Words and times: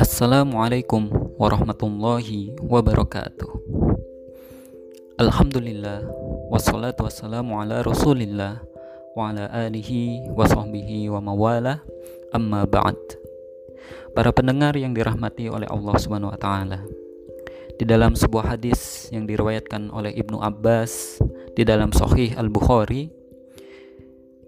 Assalamualaikum 0.00 1.12
warahmatullahi 1.36 2.56
wabarakatuh. 2.64 3.52
Alhamdulillah 5.20 6.08
Wassalatu 6.48 7.04
wassalamu 7.04 7.60
ala 7.60 7.84
rasulillah 7.84 8.64
Wa 9.12 9.28
ala 9.28 9.52
alihi 9.68 10.24
wa 10.32 10.48
sahbihi 10.48 11.12
wa 11.12 11.20
mawala. 11.20 11.84
Amma 12.32 12.64
ba'd. 12.64 12.96
Para 14.16 14.32
pendengar 14.32 14.72
yang 14.72 14.96
dirahmati 14.96 15.52
oleh 15.52 15.68
Allah 15.68 16.00
subhanahu 16.00 16.32
wa 16.32 16.40
ta'ala 16.40 16.80
Di 17.76 17.84
dalam 17.84 18.16
sebuah 18.16 18.56
hadis 18.56 19.12
yang 19.12 19.28
diriwayatkan 19.28 19.92
oleh 19.92 20.16
Ibnu 20.16 20.40
Abbas 20.40 21.20
Di 21.52 21.60
dalam 21.68 21.92
Sahih 21.92 22.32
Al-Bukhari 22.40 23.23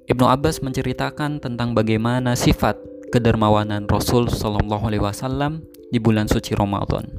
Ibnu 0.07 0.23
Abbas 0.23 0.63
menceritakan 0.63 1.43
tentang 1.43 1.75
bagaimana 1.75 2.39
sifat 2.39 2.79
kedermawanan 3.11 3.91
Rasul 3.91 4.31
Shallallahu 4.31 4.87
Alaihi 4.87 5.03
Wasallam 5.03 5.67
di 5.91 5.99
bulan 5.99 6.31
suci 6.31 6.55
Ramadan. 6.55 7.11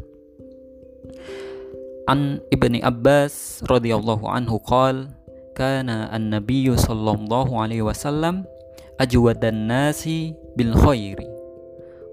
An 2.08 2.40
ibni 2.48 2.80
Abbas 2.80 3.60
radhiyallahu 3.68 4.32
anhu 4.32 4.64
qal 4.64 5.12
kana 5.52 6.08
an-nabiyyu 6.16 6.80
sallallahu 6.80 7.60
alaihi 7.60 7.84
wasallam 7.84 8.48
ajwadan 8.96 9.68
nasi 9.68 10.32
bil 10.56 10.72
khairi 10.72 11.28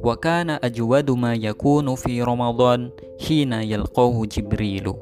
wa 0.02 0.18
kana 0.18 0.59
ajwadu 0.59 1.15
ma 1.15 1.38
yakunu 1.38 1.95
fi 1.95 2.18
Ramadan 2.18 2.91
hina 3.23 3.62
yalqahu 3.62 4.27
Jibrilu 4.27 4.98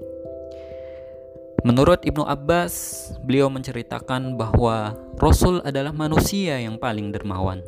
Menurut 1.62 2.02
Ibnu 2.02 2.27
Abbas, 2.27 2.75
beliau 3.23 3.47
menceritakan 3.47 4.34
bahwa 4.34 4.98
Rasul 5.23 5.62
adalah 5.62 5.95
manusia 5.95 6.59
yang 6.59 6.75
paling 6.75 7.15
dermawan. 7.15 7.62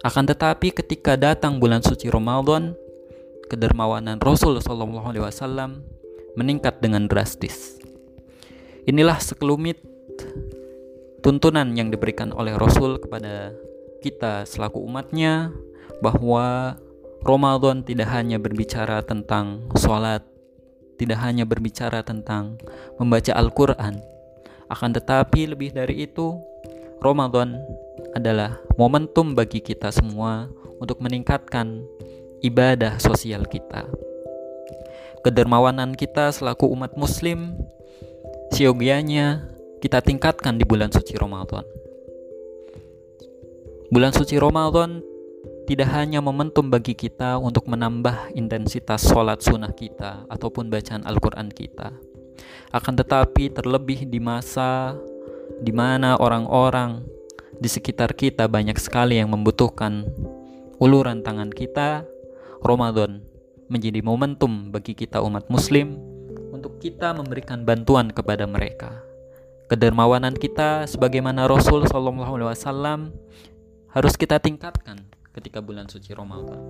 Akan 0.00 0.24
tetapi 0.24 0.72
ketika 0.72 1.16
datang 1.16 1.60
bulan 1.60 1.84
suci 1.84 2.08
Ramadan, 2.08 2.72
kedermawanan 3.52 4.16
Rasul 4.16 4.56
Shallallahu 4.64 5.12
Alaihi 5.12 5.24
Wasallam 5.28 5.84
meningkat 6.40 6.80
dengan 6.80 7.04
drastis. 7.04 7.76
Inilah 8.88 9.20
sekelumit 9.20 9.80
tuntunan 11.20 11.72
yang 11.76 11.92
diberikan 11.92 12.32
oleh 12.32 12.56
Rasul 12.56 12.96
kepada 12.96 13.52
kita 14.04 14.48
selaku 14.48 14.80
umatnya 14.84 15.52
bahwa 16.04 16.76
Ramadan 17.24 17.80
tidak 17.80 18.12
hanya 18.12 18.36
berbicara 18.36 19.00
tentang 19.00 19.72
sholat, 19.80 20.20
tidak 20.96 21.18
hanya 21.22 21.42
berbicara 21.48 22.02
tentang 22.06 22.58
membaca 22.98 23.34
Al-Quran, 23.34 23.98
akan 24.70 24.90
tetapi 24.96 25.52
lebih 25.52 25.76
dari 25.76 26.08
itu, 26.08 26.40
Ramadan 27.04 27.60
adalah 28.16 28.56
momentum 28.80 29.36
bagi 29.36 29.60
kita 29.60 29.92
semua 29.92 30.48
untuk 30.80 31.04
meningkatkan 31.04 31.84
ibadah 32.40 32.96
sosial 32.96 33.44
kita. 33.44 33.84
Kedermawanan 35.24 35.96
kita 35.96 36.32
selaku 36.32 36.68
umat 36.72 36.96
muslim 37.00 37.56
siogianya 38.52 39.48
kita 39.80 40.00
tingkatkan 40.00 40.56
di 40.56 40.64
bulan 40.64 40.92
suci 40.92 41.16
Ramadan. 41.16 41.64
Bulan 43.92 44.12
suci 44.16 44.36
Ramadan 44.40 45.13
tidak 45.64 45.88
hanya 45.96 46.20
momentum 46.20 46.68
bagi 46.68 46.92
kita 46.92 47.40
untuk 47.40 47.72
menambah 47.72 48.36
intensitas 48.36 49.08
sholat 49.08 49.40
sunnah 49.40 49.72
kita 49.72 50.28
ataupun 50.28 50.68
bacaan 50.68 51.08
Al-Quran 51.08 51.48
kita. 51.48 51.88
Akan 52.68 52.92
tetapi 52.92 53.48
terlebih 53.48 54.04
di 54.04 54.20
masa 54.20 54.92
di 55.64 55.72
mana 55.72 56.20
orang-orang 56.20 57.00
di 57.56 57.68
sekitar 57.70 58.12
kita 58.12 58.44
banyak 58.44 58.76
sekali 58.76 59.16
yang 59.16 59.32
membutuhkan 59.32 60.04
uluran 60.76 61.24
tangan 61.24 61.48
kita, 61.48 62.04
Ramadan 62.60 63.24
menjadi 63.72 64.04
momentum 64.04 64.68
bagi 64.68 64.92
kita 64.92 65.24
umat 65.24 65.48
muslim 65.48 65.96
untuk 66.52 66.76
kita 66.76 67.16
memberikan 67.16 67.64
bantuan 67.64 68.12
kepada 68.12 68.44
mereka. 68.44 69.00
Kedermawanan 69.72 70.36
kita 70.36 70.84
sebagaimana 70.84 71.48
Rasul 71.48 71.88
wasallam 71.88 73.16
harus 73.88 74.12
kita 74.20 74.36
tingkatkan 74.36 75.08
ketika 75.34 75.58
bulan 75.58 75.90
suci 75.90 76.14
Ramadan. 76.14 76.62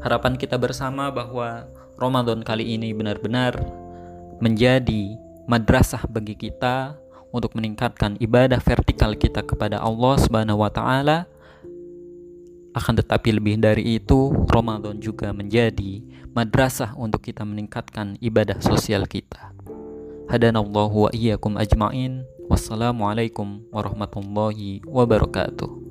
Harapan 0.00 0.40
kita 0.40 0.56
bersama 0.56 1.12
bahwa 1.12 1.68
Ramadan 2.00 2.40
kali 2.40 2.72
ini 2.72 2.96
benar-benar 2.96 3.60
menjadi 4.40 5.20
madrasah 5.44 6.08
bagi 6.08 6.32
kita 6.32 6.96
untuk 7.28 7.52
meningkatkan 7.52 8.16
ibadah 8.16 8.58
vertikal 8.58 9.12
kita 9.12 9.44
kepada 9.44 9.76
Allah 9.76 10.16
Subhanahu 10.16 10.64
wa 10.64 10.72
taala. 10.72 11.28
Akan 12.72 12.94
tetapi 12.96 13.34
lebih 13.34 13.58
dari 13.58 13.98
itu, 13.98 14.30
Ramadan 14.48 15.02
juga 15.02 15.34
menjadi 15.34 16.00
madrasah 16.32 16.94
untuk 16.94 17.26
kita 17.26 17.42
meningkatkan 17.42 18.14
ibadah 18.22 18.62
sosial 18.62 19.04
kita. 19.10 19.50
Hadanallahu 20.30 21.10
wa 21.10 21.10
iyyakum 21.10 21.58
ajmain. 21.58 22.22
Wassalamualaikum 22.46 23.66
warahmatullahi 23.74 24.82
wabarakatuh. 24.86 25.89